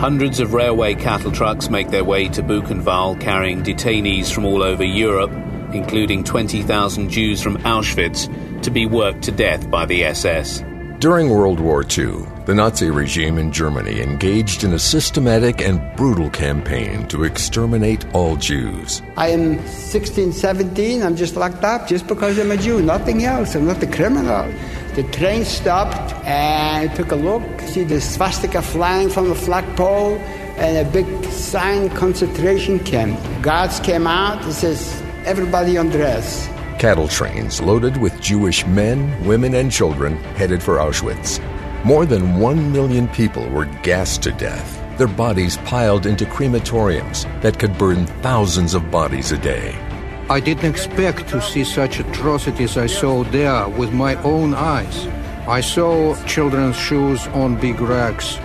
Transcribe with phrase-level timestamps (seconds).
[0.00, 4.82] Hundreds of railway cattle trucks make their way to Buchenwald carrying detainees from all over
[4.82, 5.30] Europe,
[5.74, 10.64] including 20,000 Jews from Auschwitz, to be worked to death by the SS.
[11.00, 16.30] During World War II, the Nazi regime in Germany engaged in a systematic and brutal
[16.30, 19.02] campaign to exterminate all Jews.
[19.18, 23.54] I am 16, 17, I'm just locked up just because I'm a Jew, nothing else.
[23.54, 24.50] I'm not a criminal.
[24.94, 30.18] The train stopped and I took a look, see the swastika flying from the flagpole
[30.58, 33.18] and a big sign concentration camp.
[33.40, 36.48] Guards came out, it says, everybody undress.
[36.78, 41.40] Cattle trains loaded with Jewish men, women, and children headed for Auschwitz.
[41.84, 47.58] More than one million people were gassed to death, their bodies piled into crematoriums that
[47.58, 49.89] could burn thousands of bodies a day.
[50.30, 55.08] I didn't expect to see such atrocities I saw there with my own eyes.
[55.48, 58.38] I saw children's shoes on big racks.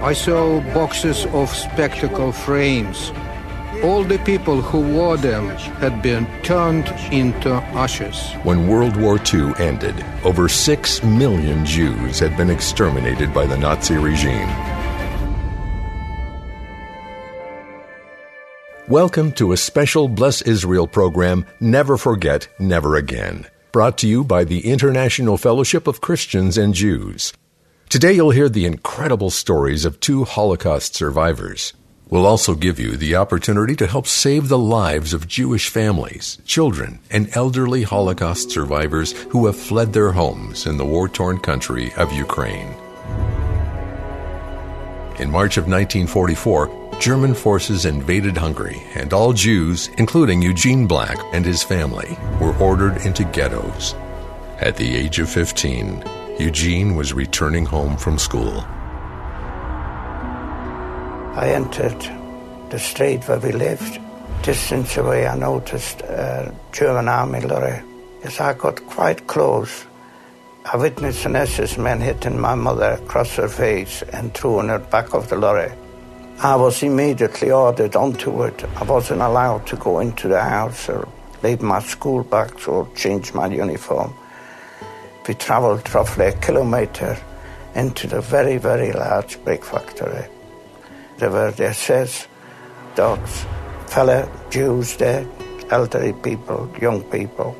[0.00, 3.10] I saw boxes of spectacle frames.
[3.82, 5.48] All the people who wore them
[5.82, 8.16] had been turned into ashes.
[8.44, 13.96] When World War II ended, over six million Jews had been exterminated by the Nazi
[13.96, 14.81] regime.
[18.92, 24.44] Welcome to a special Bless Israel program, Never Forget, Never Again, brought to you by
[24.44, 27.32] the International Fellowship of Christians and Jews.
[27.88, 31.72] Today you'll hear the incredible stories of two Holocaust survivors.
[32.10, 36.98] We'll also give you the opportunity to help save the lives of Jewish families, children,
[37.10, 42.12] and elderly Holocaust survivors who have fled their homes in the war torn country of
[42.12, 42.68] Ukraine.
[45.18, 51.44] In March of 1944, German forces invaded Hungary, and all Jews, including Eugene Black and
[51.44, 53.96] his family, were ordered into ghettos.
[54.60, 56.04] At the age of 15,
[56.38, 58.60] Eugene was returning home from school.
[61.34, 62.00] I entered
[62.70, 63.98] the street where we lived.
[64.44, 67.82] Distance away, I noticed a German army lorry.
[68.22, 69.86] As I got quite close,
[70.72, 75.14] I witnessed an SS man hitting my mother across her face and throwing her back
[75.14, 75.72] of the lorry.
[76.38, 78.64] I was immediately ordered onto it.
[78.76, 81.08] I wasn't allowed to go into the house or
[81.42, 84.14] leave my school bags or change my uniform.
[85.26, 87.16] We traveled roughly a kilometer
[87.74, 90.26] into the very, very large brick factory.
[91.18, 92.26] There were the SS,
[92.94, 93.46] dogs,
[93.86, 95.26] fellow Jews there,
[95.70, 97.56] elderly people, young people.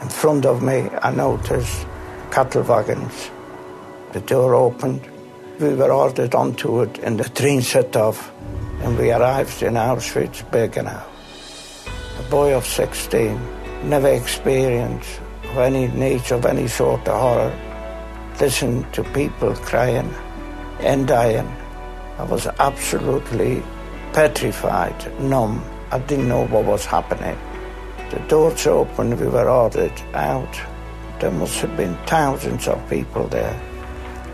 [0.00, 1.86] In front of me, I noticed
[2.30, 3.30] cattle wagons.
[4.12, 5.06] The door opened,
[5.60, 8.32] we were ordered onto it and the train set off
[8.82, 11.04] and we arrived in Auschwitz-Birkenau.
[12.18, 17.52] A boy of 16, never experienced of any nature of any sort of horror,
[18.40, 20.12] listened to people crying
[20.80, 21.48] and dying.
[22.18, 23.62] I was absolutely
[24.12, 25.62] petrified, numb.
[25.90, 27.38] I didn't know what was happening.
[28.10, 30.60] The doors opened, we were ordered out.
[31.20, 33.71] There must have been thousands of people there.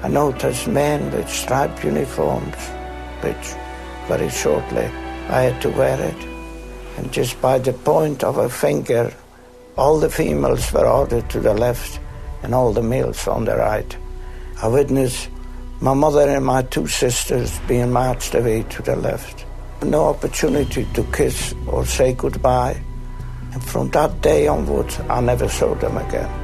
[0.00, 2.56] I noticed men with striped uniforms,
[3.20, 3.54] which
[4.06, 4.86] very shortly
[5.28, 6.28] I had to wear it.
[6.96, 9.12] And just by the point of a finger,
[9.76, 11.98] all the females were ordered to the left
[12.42, 13.96] and all the males on the right.
[14.62, 15.28] I witnessed
[15.80, 19.46] my mother and my two sisters being marched away to the left.
[19.82, 22.80] No opportunity to kiss or say goodbye.
[23.52, 26.37] And from that day onwards, I never saw them again.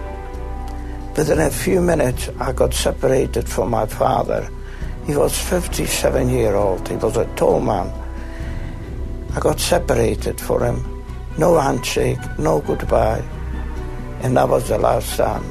[1.17, 4.51] Within a few minutes, I got separated from my father.
[5.07, 6.89] He was 57 year old.
[6.89, 7.93] He was a tall man.
[9.37, 11.05] I got separated for him.
[11.39, 13.23] No handshake, no goodbye.
[14.23, 15.45] And that was the last time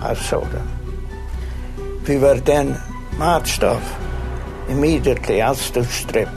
[0.00, 0.68] I saw them.
[2.08, 2.80] We were then
[3.18, 3.86] marched off
[4.70, 6.30] immediately as to strip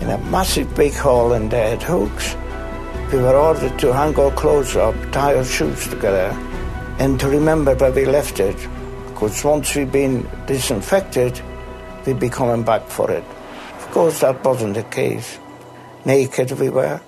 [0.00, 2.34] in a massive big hall and they had hooks.
[3.12, 6.36] We were ordered to hang our clothes up, tie our shoes together,
[6.98, 8.56] and to remember where we left it,
[9.08, 11.40] because once we've been disinfected,
[12.06, 13.24] we'd be coming back for it.
[13.76, 15.38] Of course, that wasn't the case.
[16.04, 17.00] Naked we were.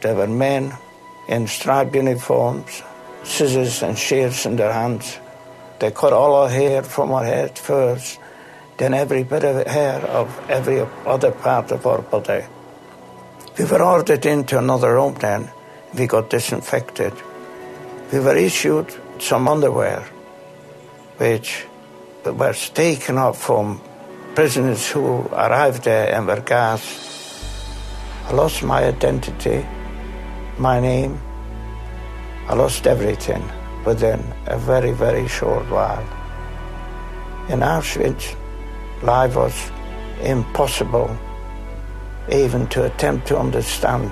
[0.00, 0.72] There were men
[1.28, 2.82] in striped uniforms,
[3.22, 5.18] scissors and shears in their hands.
[5.78, 8.18] They cut all our hair from our head first,
[8.78, 12.44] then every bit of hair of every other part of our body.
[13.58, 15.50] We were ordered into another room then.
[15.94, 17.12] We got disinfected.
[18.12, 18.92] We were issued
[19.22, 20.00] some underwear,
[21.18, 21.64] which
[22.24, 23.80] was taken up from
[24.34, 27.54] prisoners who arrived there and were gassed.
[28.26, 29.64] I lost my identity,
[30.58, 31.20] my name.
[32.48, 33.48] I lost everything
[33.84, 36.06] within a very, very short while.
[37.48, 38.34] In Auschwitz,
[39.02, 39.70] life was
[40.20, 41.16] impossible
[42.28, 44.10] even to attempt to understand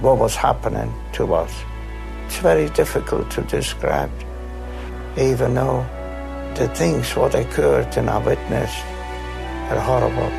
[0.00, 1.52] what was happening to us.
[2.24, 4.10] It's very difficult to describe,
[5.20, 5.86] even though
[6.54, 8.72] the things what occurred in Auschwitz
[9.70, 10.30] are horrible.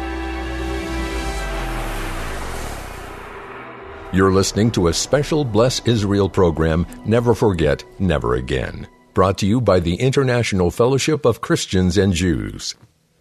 [4.11, 9.61] You're listening to a special Bless Israel program, Never Forget, Never Again, brought to you
[9.61, 12.75] by the International Fellowship of Christians and Jews.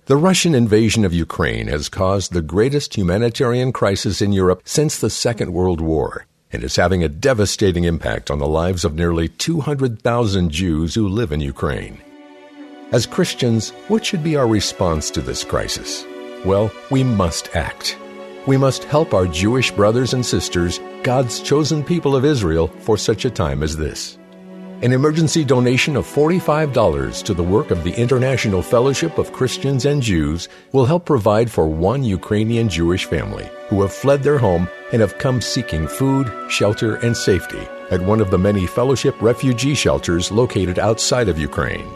[0.07, 5.11] The Russian invasion of Ukraine has caused the greatest humanitarian crisis in Europe since the
[5.11, 10.51] Second World War and is having a devastating impact on the lives of nearly 200,000
[10.51, 12.01] Jews who live in Ukraine.
[12.93, 16.05] As Christians, what should be our response to this crisis?
[16.45, 17.97] Well, we must act.
[18.47, 23.25] We must help our Jewish brothers and sisters, God's chosen people of Israel, for such
[23.25, 24.19] a time as this.
[24.83, 30.03] An emergency donation of $45 to the work of the International Fellowship of Christians and
[30.03, 35.03] Jews will help provide for one Ukrainian Jewish family who have fled their home and
[35.03, 37.61] have come seeking food, shelter, and safety
[37.91, 41.87] at one of the many fellowship refugee shelters located outside of Ukraine.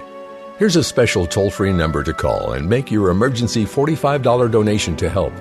[0.58, 5.08] Here's a special toll free number to call and make your emergency $45 donation to
[5.08, 5.32] help.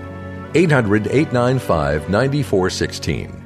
[0.55, 3.45] 800 895 9416.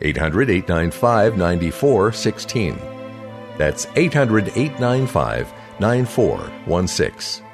[0.00, 2.93] 800 895 9416.
[3.56, 7.44] That's 800 895 9416.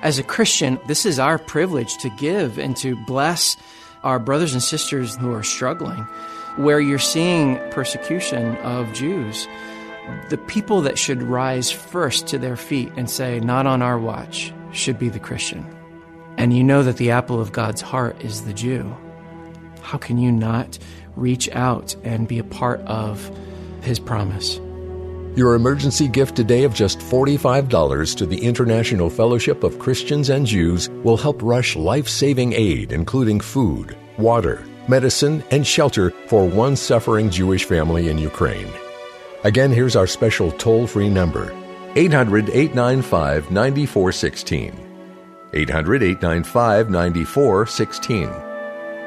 [0.00, 3.56] As a Christian, this is our privilege to give and to bless
[4.04, 6.06] our brothers and sisters who are struggling.
[6.56, 9.46] Where you're seeing persecution of Jews,
[10.28, 14.52] the people that should rise first to their feet and say, Not on our watch,
[14.72, 15.66] should be the Christian.
[16.36, 18.96] And you know that the apple of God's heart is the Jew.
[19.82, 20.78] How can you not
[21.16, 23.30] reach out and be a part of
[23.82, 24.60] his promise?
[25.38, 30.88] Your emergency gift today of just $45 to the International Fellowship of Christians and Jews
[31.04, 37.30] will help rush life saving aid, including food, water, medicine, and shelter for one suffering
[37.30, 38.66] Jewish family in Ukraine.
[39.44, 41.56] Again, here's our special toll free number
[41.94, 44.72] 800 895 9416.
[45.52, 48.28] 800 895 9416.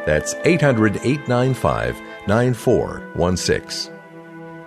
[0.06, 4.01] That's 800 895 9416.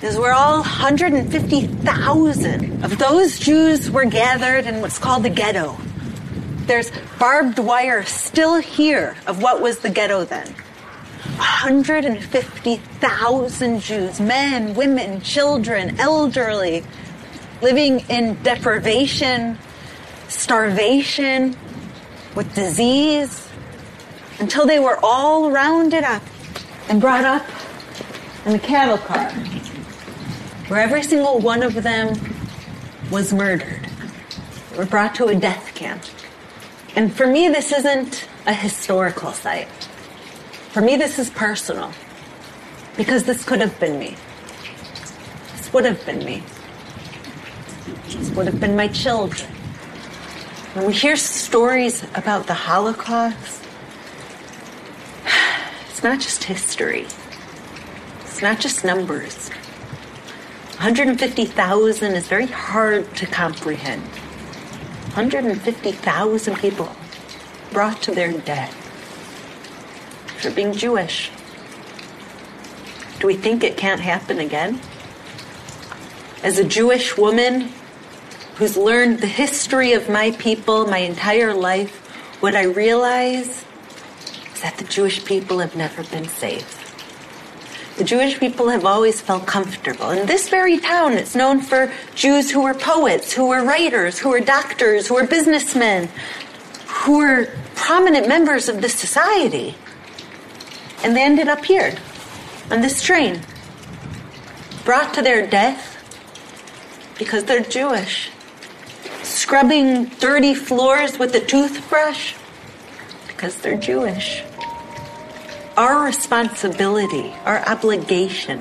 [0.00, 5.76] is where all 150,000 of those Jews were gathered in what's called the ghetto.
[6.66, 10.46] There's barbed wire still here of what was the ghetto then.
[11.36, 16.82] 150,000 Jews, men, women, children, elderly,
[17.60, 19.58] living in deprivation,
[20.28, 21.54] starvation,
[22.34, 23.48] with disease,
[24.38, 26.22] until they were all rounded up
[26.88, 27.44] and brought up
[28.46, 29.30] in a cattle car,
[30.68, 32.18] where every single one of them
[33.10, 33.88] was murdered,
[34.76, 36.02] were brought to a death camp.
[36.96, 39.68] And for me, this isn't a historical site.
[40.70, 41.92] For me, this is personal.
[42.96, 44.16] Because this could have been me.
[45.56, 46.42] This would have been me.
[48.08, 49.51] This would have been my children.
[50.74, 53.62] When we hear stories about the Holocaust,
[55.90, 57.06] it's not just history.
[58.22, 59.50] It's not just numbers.
[60.78, 64.02] 150,000 is very hard to comprehend.
[65.12, 66.96] 150,000 people
[67.70, 68.74] brought to their death
[70.40, 71.30] for being Jewish.
[73.20, 74.80] Do we think it can't happen again?
[76.42, 77.74] As a Jewish woman
[78.56, 81.98] who's learned the history of my people my entire life,
[82.40, 83.64] what I realize
[84.54, 86.78] is that the Jewish people have never been safe.
[87.96, 90.10] The Jewish people have always felt comfortable.
[90.10, 94.30] In this very town, it's known for Jews who were poets, who were writers, who
[94.30, 96.08] were doctors, who were businessmen,
[96.86, 99.74] who were prominent members of this society.
[101.04, 101.94] And they ended up here
[102.70, 103.40] on this train,
[104.84, 105.90] brought to their death
[107.18, 108.30] because they're Jewish,
[109.32, 112.34] scrubbing dirty floors with a toothbrush
[113.26, 114.42] because they're Jewish.
[115.76, 118.60] Our responsibility, our obligation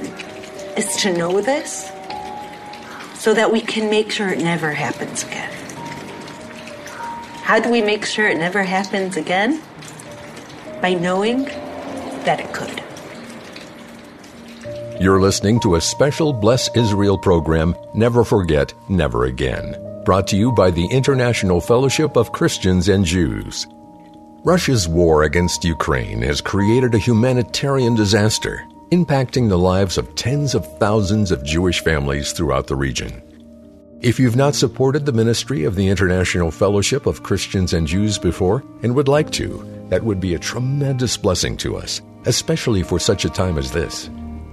[0.77, 1.91] is to know this
[3.15, 5.51] so that we can make sure it never happens again.
[7.43, 9.61] How do we make sure it never happens again?
[10.81, 11.43] By knowing
[12.23, 12.81] that it could.
[15.01, 20.51] You're listening to a special Bless Israel program, Never Forget, Never Again, brought to you
[20.51, 23.67] by the International Fellowship of Christians and Jews.
[24.43, 30.65] Russia's war against Ukraine has created a humanitarian disaster, impacting the lives of tens of
[30.79, 33.21] thousands of Jewish families throughout the region.
[34.01, 38.63] If you've not supported the ministry of the International Fellowship of Christians and Jews before
[38.81, 43.25] and would like to, that would be a tremendous blessing to us, especially for such
[43.25, 44.09] a time as this.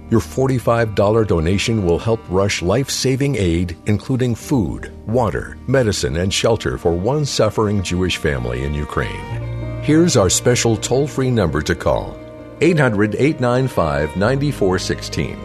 [0.09, 6.79] Your $45 donation will help rush life saving aid, including food, water, medicine, and shelter
[6.79, 9.83] for one suffering Jewish family in Ukraine.
[9.83, 12.17] Here's our special toll free number to call
[12.61, 15.37] 800 895 9416.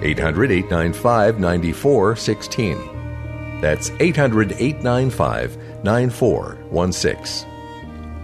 [0.00, 3.60] 800 895 9416.
[3.60, 7.46] That's 800 895 9416.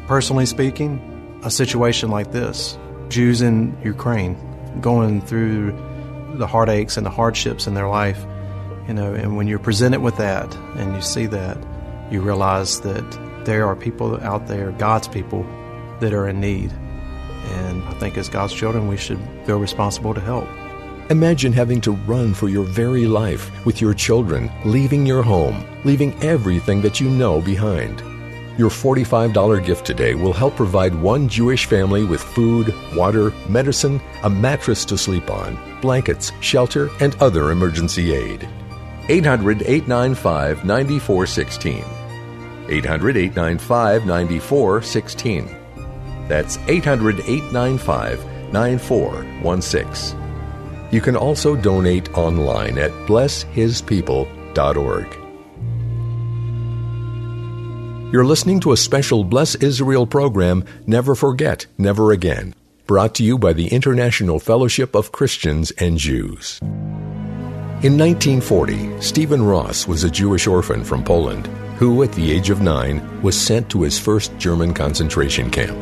[0.07, 2.79] Personally speaking, a situation like this,
[3.11, 4.48] Jews in Ukraine
[4.81, 5.73] going through
[6.35, 8.25] the heartaches and the hardships in their life,
[8.87, 11.59] you know, and when you're presented with that and you see that,
[12.11, 15.45] you realize that there are people out there, God's people,
[16.01, 16.73] that are in need.
[17.51, 20.47] And I think as God's children, we should feel responsible to help.
[21.11, 26.13] Imagine having to run for your very life with your children, leaving your home, leaving
[26.23, 28.03] everything that you know behind.
[28.59, 34.31] Your $45 gift today will help provide one Jewish family with food, water, medicine, a
[34.31, 38.49] mattress to sleep on, blankets, shelter, and other emergency aid.
[39.09, 41.85] 800 895 9416.
[42.69, 45.57] 800 895 9416.
[46.27, 50.19] That's 800 895 9416.
[50.91, 55.28] You can also donate online at blesshispeople.org.
[58.11, 62.55] You're listening to a special Bless Israel program, Never Forget, Never Again,
[62.87, 66.59] brought to you by the International Fellowship of Christians and Jews.
[67.83, 72.63] In 1940, Stephen Ross was a Jewish orphan from Poland who, at the age of
[72.63, 75.77] nine, was sent to his first German concentration camp.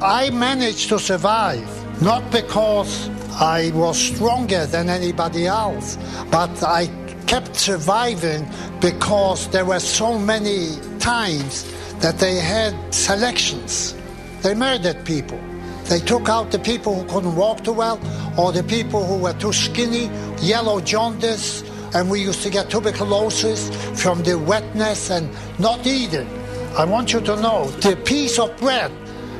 [0.00, 1.68] I managed to survive,
[2.00, 3.08] not because
[3.40, 5.98] I was stronger than anybody else,
[6.30, 6.86] but I
[7.26, 8.48] kept surviving
[8.80, 11.62] because there were so many times
[12.00, 13.94] that they had selections.
[14.42, 15.38] They murdered people.
[15.84, 18.00] They took out the people who couldn't walk too well,
[18.36, 20.10] or the people who were too skinny,
[20.42, 21.62] yellow jaundice,
[21.94, 23.70] and we used to get tuberculosis
[24.02, 26.28] from the wetness and not eating.
[26.76, 28.90] I want you to know the piece of bread,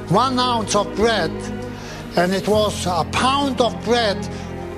[0.09, 1.33] one ounce of bread,
[2.17, 4.25] and it was a pound of bread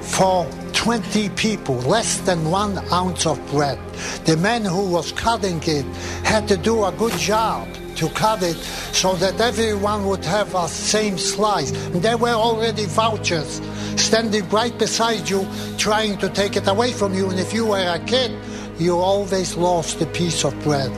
[0.00, 3.78] for 20 people, less than one ounce of bread.
[4.24, 5.84] The man who was cutting it
[6.24, 8.56] had to do a good job to cut it
[8.92, 11.72] so that everyone would have a same slice.
[11.86, 13.60] And there were already vouchers
[13.96, 15.46] standing right beside you
[15.76, 17.28] trying to take it away from you.
[17.28, 18.30] And if you were a kid,
[18.78, 20.92] you always lost a piece of bread.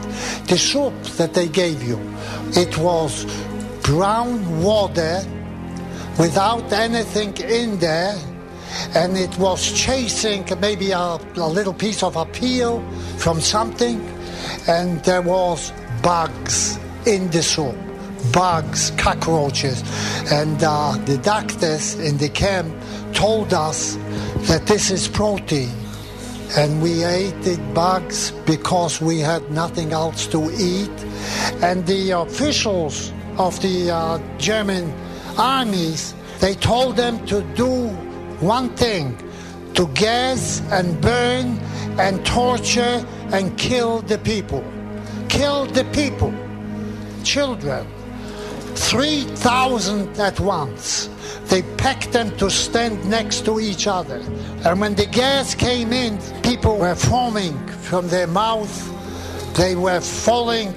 [0.49, 1.99] The soup that they gave you,
[2.53, 3.25] it was
[3.83, 5.23] brown water
[6.19, 8.15] without anything in there
[8.95, 12.81] and it was chasing maybe a, a, little piece of a peel
[13.19, 14.01] from something,
[14.69, 15.73] and there was
[16.03, 17.77] bugs in the soup,
[18.33, 19.83] bugs, cockroaches,
[20.33, 22.75] and uh, the doctors in the camp
[23.13, 23.97] told us
[24.49, 25.71] that this is protein.
[26.57, 30.91] And we ate the bugs because we had nothing else to eat.
[31.63, 34.93] And the officials of the uh, German
[35.39, 37.89] armies, they told them to do
[38.41, 39.17] one thing
[39.75, 41.59] to gas and burn
[41.99, 44.65] and torture and kill the people.
[45.29, 46.33] Kill the people,
[47.23, 47.87] children.
[48.75, 51.09] 3,000 at once.
[51.47, 54.23] They packed them to stand next to each other.
[54.65, 58.75] And when the gas came in, people were foaming from their mouth.
[59.57, 60.73] They were falling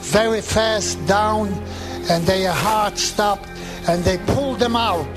[0.00, 1.48] very fast down,
[2.10, 3.48] and their heart stopped,
[3.88, 5.08] and they pulled them out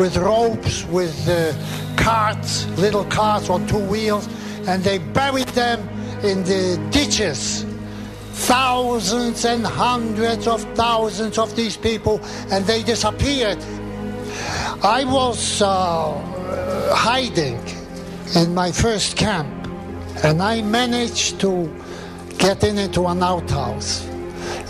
[0.00, 1.52] with ropes, with uh,
[2.02, 4.26] carts, little carts on two wheels,
[4.66, 5.78] and they buried them
[6.24, 7.66] in the ditches.
[8.32, 12.18] Thousands and hundreds of thousands of these people,
[12.50, 13.58] and they disappeared.
[14.82, 16.14] I was uh,
[16.96, 17.60] hiding
[18.34, 19.52] in my first camp,
[20.24, 21.70] and I managed to
[22.38, 24.08] get in into an outhouse,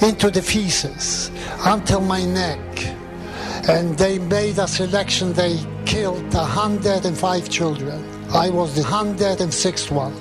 [0.02, 1.30] into the feces,
[1.64, 2.99] until my neck.
[3.68, 8.04] And they made a selection, they killed 105 children.
[8.32, 10.14] I was the 106th one,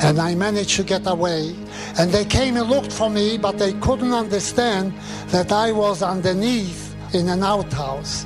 [0.00, 1.54] and I managed to get away.
[1.98, 4.94] And they came and looked for me, but they couldn't understand
[5.28, 8.24] that I was underneath in an outhouse.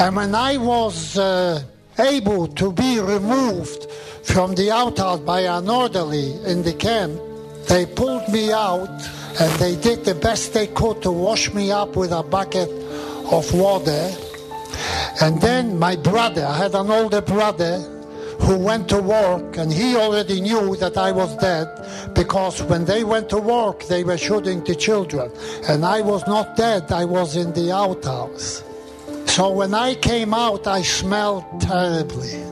[0.00, 1.62] And when I was uh,
[1.98, 3.90] able to be removed
[4.24, 7.18] from the outhouse by an orderly in the camp,
[7.68, 8.90] they pulled me out
[9.40, 12.68] and they did the best they could to wash me up with a bucket
[13.30, 14.10] of water.
[15.20, 17.78] And then my brother, I had an older brother
[18.40, 21.68] who went to work and he already knew that I was dead
[22.14, 25.30] because when they went to work they were shooting the children
[25.68, 28.64] and I was not dead, I was in the outhouse.
[29.26, 32.42] So when I came out I smelled terribly.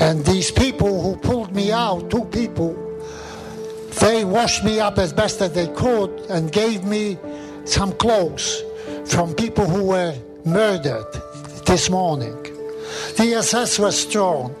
[0.00, 2.76] And these people who pulled me out, two people,
[4.00, 7.18] they washed me up as best as they could and gave me
[7.64, 8.62] some clothes
[9.08, 11.06] from people who were murdered
[11.66, 12.36] this morning.
[13.16, 14.54] The SS was strong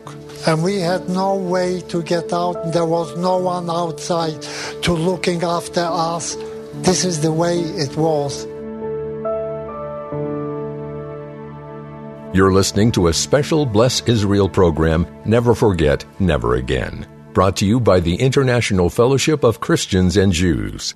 [0.46, 2.72] and we had no way to get out.
[2.72, 4.40] There was no one outside
[4.82, 6.36] to looking after us.
[6.82, 8.46] This is the way it was.
[12.34, 17.80] You're listening to a special Bless Israel program, Never Forget, Never Again, brought to you
[17.80, 20.94] by the International Fellowship of Christians and Jews.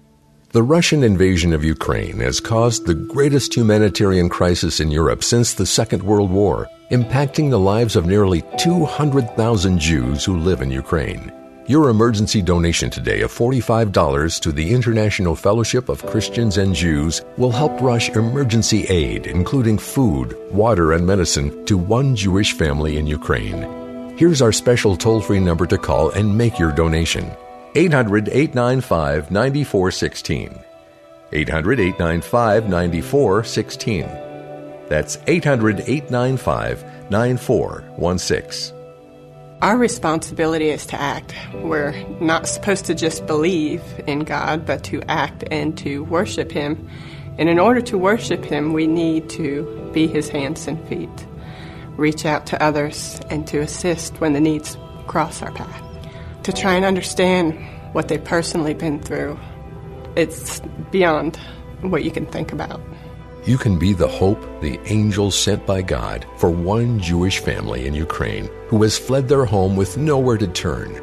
[0.52, 5.64] The Russian invasion of Ukraine has caused the greatest humanitarian crisis in Europe since the
[5.64, 11.32] Second World War, impacting the lives of nearly 200,000 Jews who live in Ukraine.
[11.68, 17.50] Your emergency donation today of $45 to the International Fellowship of Christians and Jews will
[17.50, 24.18] help rush emergency aid, including food, water, and medicine, to one Jewish family in Ukraine.
[24.18, 27.32] Here's our special toll free number to call and make your donation
[27.74, 30.58] 800 895 9416.
[31.32, 34.02] 800 895 9416.
[34.88, 38.78] That's 800 895 9416.
[39.62, 41.34] Our responsibility is to act.
[41.54, 46.90] We're not supposed to just believe in God, but to act and to worship Him.
[47.38, 51.26] And in order to worship Him, we need to be His hands and feet,
[51.96, 55.91] reach out to others, and to assist when the needs cross our path.
[56.44, 57.54] To try and understand
[57.92, 59.38] what they've personally been through,
[60.16, 61.36] it's beyond
[61.82, 62.80] what you can think about.
[63.44, 67.94] You can be the hope, the angel sent by God for one Jewish family in
[67.94, 71.00] Ukraine who has fled their home with nowhere to turn.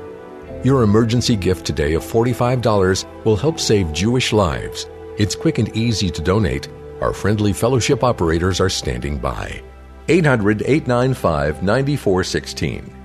[0.64, 4.88] Your emergency gift today of $45 will help save Jewish lives.
[5.18, 6.68] It's quick and easy to donate.
[7.02, 9.62] Our friendly fellowship operators are standing by.
[10.10, 12.99] 800 895 9416.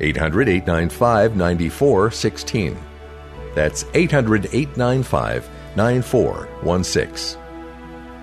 [0.00, 2.78] 800 895 9416.
[3.54, 7.40] That's 800 895 9416.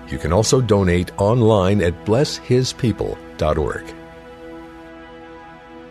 [0.08, 3.94] You can also donate online at blesshispeople.org.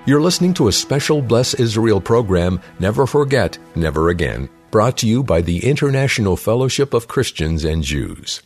[0.05, 5.23] You're listening to a special Bless Israel program, Never Forget, Never Again, brought to you
[5.23, 8.41] by the International Fellowship of Christians and Jews.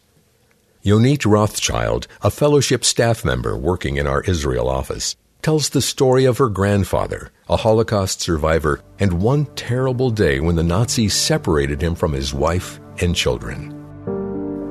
[0.86, 6.38] Yonit Rothschild, a fellowship staff member working in our Israel office, tells the story of
[6.38, 12.14] her grandfather, a Holocaust survivor, and one terrible day when the Nazis separated him from
[12.14, 13.74] his wife and children.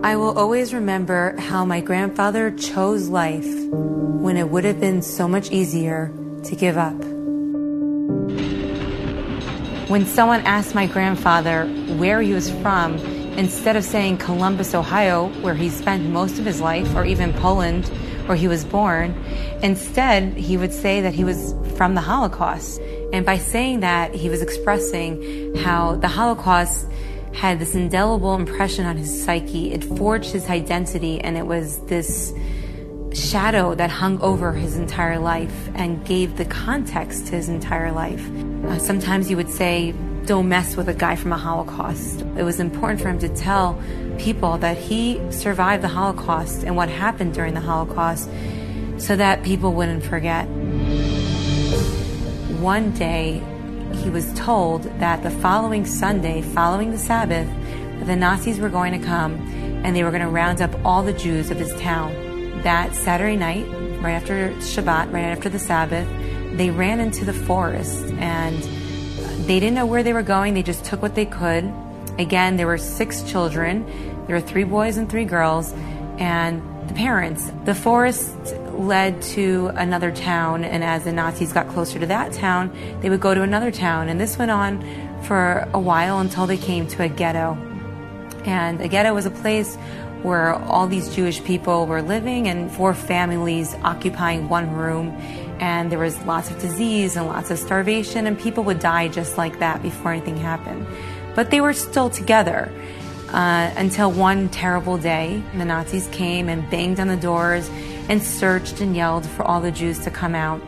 [0.05, 5.27] I will always remember how my grandfather chose life when it would have been so
[5.27, 6.13] much easier
[6.45, 6.97] to give up.
[9.89, 12.97] When someone asked my grandfather where he was from,
[13.37, 17.91] instead of saying Columbus, Ohio, where he spent most of his life, or even Poland,
[18.27, 19.15] where he was born,
[19.63, 22.81] instead he would say that he was from the Holocaust.
[23.13, 26.87] And by saying that, he was expressing how the Holocaust
[27.33, 29.73] had this indelible impression on his psyche.
[29.73, 32.33] It forged his identity, and it was this
[33.13, 38.27] shadow that hung over his entire life and gave the context to his entire life.
[38.65, 39.95] Uh, sometimes you would say,
[40.27, 42.23] don't mess with a guy from a Holocaust.
[42.37, 43.81] It was important for him to tell
[44.19, 48.29] people that he survived the Holocaust and what happened during the Holocaust
[48.99, 50.47] so that people wouldn't forget.
[52.61, 53.43] One day,
[54.03, 57.49] he was told that the following Sunday, following the Sabbath,
[58.07, 59.35] the Nazis were going to come
[59.85, 62.13] and they were going to round up all the Jews of his town.
[62.63, 63.67] That Saturday night,
[64.03, 66.09] right after Shabbat, right after the Sabbath,
[66.57, 68.57] they ran into the forest and
[69.47, 70.55] they didn't know where they were going.
[70.55, 71.73] They just took what they could.
[72.19, 73.85] Again, there were six children.
[74.27, 75.73] There were three boys and three girls,
[76.19, 77.51] and the parents.
[77.65, 78.35] The forest
[78.73, 83.21] led to another town, and as the Nazis got closer to that town, they would
[83.21, 84.09] go to another town.
[84.09, 84.83] And this went on
[85.23, 87.57] for a while until they came to a ghetto.
[88.45, 89.77] And a ghetto was a place
[90.23, 95.11] where all these Jewish people were living and four families occupying one room.
[95.61, 99.39] And there was lots of disease and lots of starvation, and people would die just
[99.39, 100.87] like that before anything happened.
[101.37, 102.73] But they were still together.
[103.29, 107.69] Uh, until one terrible day, the Nazis came and banged on the doors
[108.09, 110.61] and searched and yelled for all the Jews to come out.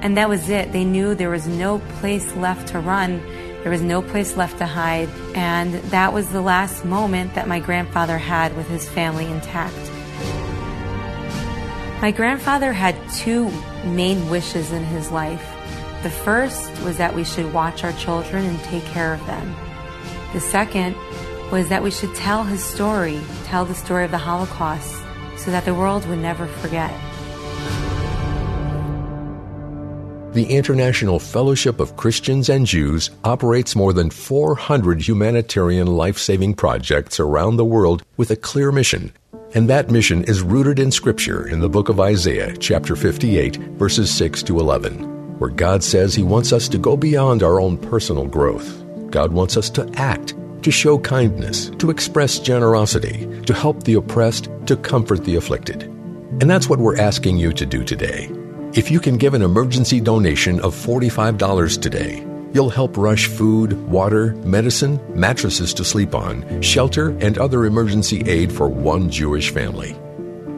[0.00, 0.72] And that was it.
[0.72, 3.22] They knew there was no place left to run,
[3.62, 7.60] there was no place left to hide, and that was the last moment that my
[7.60, 9.76] grandfather had with his family intact.
[12.02, 13.48] My grandfather had two
[13.84, 15.48] main wishes in his life.
[16.02, 19.54] The first was that we should watch our children and take care of them.
[20.32, 20.96] The second
[21.50, 25.02] was that we should tell his story, tell the story of the Holocaust,
[25.36, 26.90] so that the world would never forget.
[30.32, 37.20] The International Fellowship of Christians and Jews operates more than 400 humanitarian life saving projects
[37.20, 39.12] around the world with a clear mission.
[39.54, 44.10] And that mission is rooted in Scripture in the book of Isaiah, chapter 58, verses
[44.10, 48.26] 6 to 11, where God says He wants us to go beyond our own personal
[48.26, 48.81] growth.
[49.12, 54.48] God wants us to act to show kindness, to express generosity, to help the oppressed,
[54.66, 55.82] to comfort the afflicted.
[56.40, 58.30] And that's what we're asking you to do today.
[58.74, 64.34] If you can give an emergency donation of $45 today, you'll help rush food, water,
[64.36, 69.96] medicine, mattresses to sleep on, shelter, and other emergency aid for one Jewish family.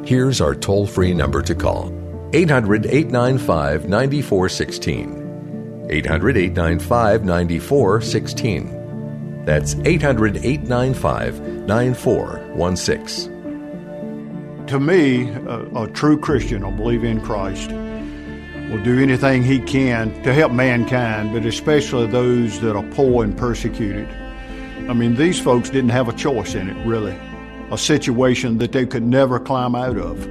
[0.05, 1.93] Here's our toll free number to call
[2.33, 5.14] 800 895 9416.
[5.91, 9.45] 800 895 9416.
[9.45, 14.67] That's 800 895 9416.
[14.67, 20.23] To me, a, a, true Christian will believe in Christ, will do anything he can
[20.23, 24.09] to help mankind, but especially those that are poor and persecuted.
[24.89, 27.15] I mean, these folks didn't have a choice in it, really,
[27.71, 30.27] a situation that they could never climb out of.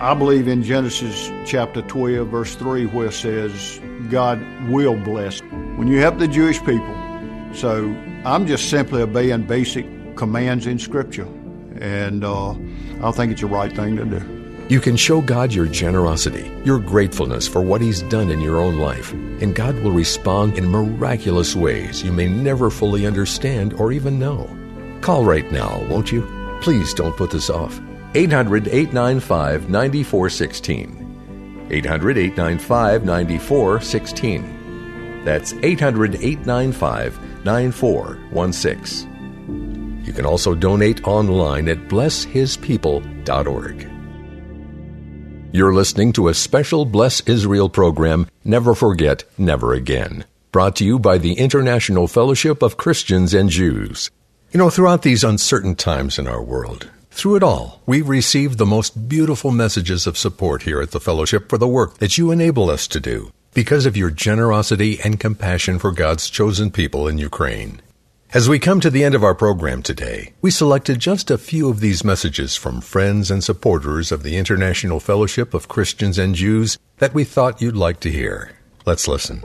[0.00, 5.40] I believe in Genesis chapter 12, verse 3, where it says, God will bless.
[5.76, 6.96] When you help the Jewish people,
[7.52, 9.84] so I'm just simply obeying basic
[10.16, 11.28] commands in Scripture,
[11.78, 12.52] and uh,
[13.02, 14.64] I think it's the right thing to do.
[14.70, 18.78] You can show God your generosity, your gratefulness for what He's done in your own
[18.78, 24.18] life, and God will respond in miraculous ways you may never fully understand or even
[24.18, 24.48] know.
[25.02, 26.22] Call right now, won't you?
[26.62, 27.78] Please don't put this off.
[28.14, 31.68] 800 895 9416.
[31.70, 35.24] 800 895 9416.
[35.24, 40.02] That's 800 895 9416.
[40.04, 43.86] You can also donate online at blesshispeople.org.
[45.52, 50.96] You're listening to a special Bless Israel program, Never Forget, Never Again, brought to you
[50.98, 54.10] by the International Fellowship of Christians and Jews.
[54.52, 56.88] You know, throughout these uncertain times in our world,
[57.20, 61.50] through it all, we've received the most beautiful messages of support here at the Fellowship
[61.50, 65.78] for the work that you enable us to do because of your generosity and compassion
[65.78, 67.82] for God's chosen people in Ukraine.
[68.32, 71.68] As we come to the end of our program today, we selected just a few
[71.68, 76.78] of these messages from friends and supporters of the International Fellowship of Christians and Jews
[76.98, 78.52] that we thought you'd like to hear.
[78.86, 79.42] Let's listen.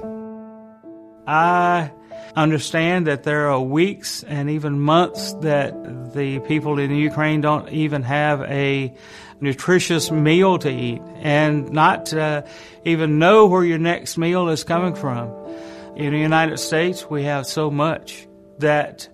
[1.28, 1.92] I
[2.36, 8.04] understand that there are weeks and even months that the people in Ukraine don't even
[8.04, 8.94] have a
[9.40, 12.44] nutritious meal to eat and not uh,
[12.84, 15.30] even know where your next meal is coming from.
[15.96, 18.28] In the United States, we have so much
[18.60, 19.08] that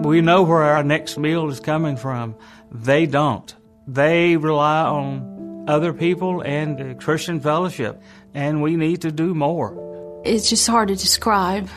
[0.00, 2.34] we know where our next meal is coming from.
[2.70, 3.54] They don't.
[3.86, 8.00] They rely on other people and Christian fellowship,
[8.32, 10.22] and we need to do more.
[10.24, 11.68] It's just hard to describe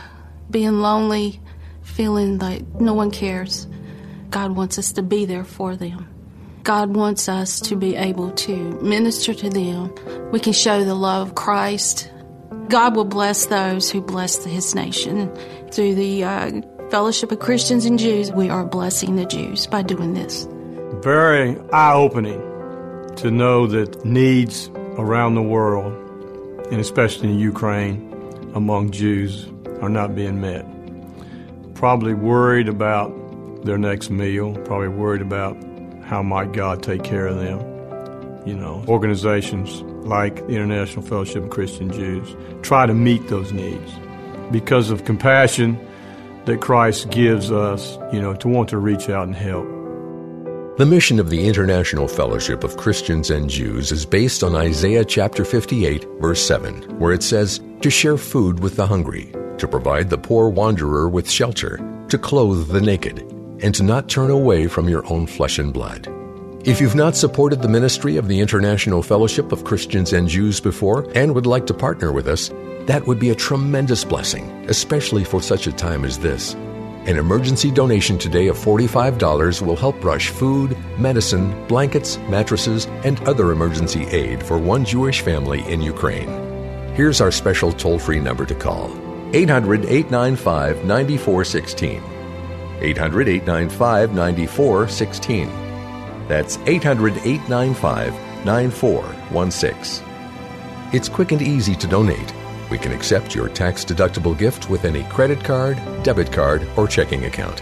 [0.49, 1.39] being lonely,
[1.81, 3.67] feeling like no one cares.
[4.29, 6.07] God wants us to be there for them.
[6.63, 10.31] God wants us to be able to minister to them.
[10.31, 12.11] We can show the love of Christ.
[12.67, 15.33] God will bless those who bless His nation.
[15.71, 20.13] Through the uh, Fellowship of Christians and Jews, we are blessing the Jews by doing
[20.13, 20.47] this.
[21.01, 22.41] Very eye opening
[23.17, 25.93] to know that needs around the world,
[26.71, 29.47] and especially in Ukraine, among Jews,
[29.81, 30.65] are not being met.
[31.75, 33.11] Probably worried about
[33.65, 35.55] their next meal, probably worried about
[36.03, 37.59] how might God take care of them.
[38.47, 43.91] you know, organizations like the International Fellowship of Christian Jews try to meet those needs
[44.51, 45.77] because of compassion
[46.45, 49.67] that Christ gives us, you know, to want to reach out and help.
[50.77, 55.43] The mission of the International Fellowship of Christians and Jews is based on Isaiah chapter
[55.43, 60.17] 58, verse 7, where it says, To share food with the hungry, to provide the
[60.17, 61.77] poor wanderer with shelter,
[62.09, 63.19] to clothe the naked,
[63.61, 66.07] and to not turn away from your own flesh and blood.
[66.65, 71.09] If you've not supported the ministry of the International Fellowship of Christians and Jews before
[71.15, 72.51] and would like to partner with us,
[72.87, 76.55] that would be a tremendous blessing, especially for such a time as this.
[77.07, 83.53] An emergency donation today of $45 will help rush food, medicine, blankets, mattresses, and other
[83.53, 86.27] emergency aid for one Jewish family in Ukraine.
[86.95, 92.01] Here's our special toll free number to call 800 895 9416.
[92.79, 96.27] 800 895 9416.
[96.27, 98.13] That's 800 895
[98.45, 100.05] 9416.
[100.93, 102.33] It's quick and easy to donate.
[102.71, 107.25] We can accept your tax deductible gift with any credit card, debit card, or checking
[107.25, 107.61] account.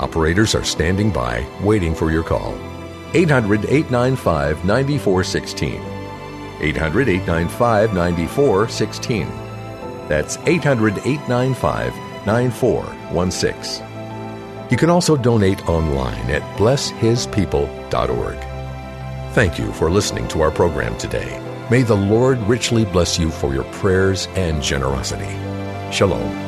[0.00, 2.54] Operators are standing by, waiting for your call.
[3.14, 5.80] 800 895 9416.
[6.60, 9.47] 800 895 9416.
[10.08, 11.94] That's 800 895
[12.26, 13.86] 9416.
[14.70, 18.38] You can also donate online at blesshispeople.org.
[19.34, 21.42] Thank you for listening to our program today.
[21.70, 25.36] May the Lord richly bless you for your prayers and generosity.
[25.92, 26.47] Shalom.